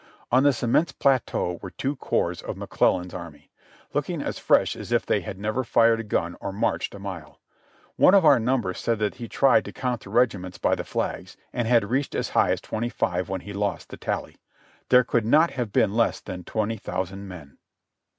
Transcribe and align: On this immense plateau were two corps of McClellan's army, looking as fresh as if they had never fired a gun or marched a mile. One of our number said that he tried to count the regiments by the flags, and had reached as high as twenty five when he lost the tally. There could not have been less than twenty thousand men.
On 0.31 0.41
this 0.41 0.63
immense 0.63 0.91
plateau 0.91 1.59
were 1.61 1.69
two 1.69 1.95
corps 1.95 2.41
of 2.43 2.57
McClellan's 2.57 3.13
army, 3.13 3.51
looking 3.93 4.19
as 4.19 4.39
fresh 4.39 4.75
as 4.75 4.91
if 4.91 5.05
they 5.05 5.21
had 5.21 5.37
never 5.37 5.63
fired 5.63 5.99
a 5.99 6.03
gun 6.03 6.35
or 6.41 6.51
marched 6.51 6.95
a 6.95 6.99
mile. 6.99 7.39
One 7.97 8.15
of 8.15 8.25
our 8.25 8.39
number 8.39 8.73
said 8.73 8.97
that 8.97 9.17
he 9.17 9.29
tried 9.29 9.63
to 9.65 9.71
count 9.71 10.01
the 10.01 10.09
regiments 10.09 10.57
by 10.57 10.73
the 10.73 10.83
flags, 10.83 11.37
and 11.53 11.67
had 11.67 11.91
reached 11.91 12.15
as 12.15 12.29
high 12.29 12.49
as 12.49 12.61
twenty 12.61 12.89
five 12.89 13.29
when 13.29 13.41
he 13.41 13.53
lost 13.53 13.89
the 13.89 13.95
tally. 13.97 14.37
There 14.89 15.03
could 15.03 15.23
not 15.23 15.51
have 15.51 15.71
been 15.71 15.93
less 15.93 16.19
than 16.19 16.45
twenty 16.45 16.77
thousand 16.77 17.27
men. 17.27 17.59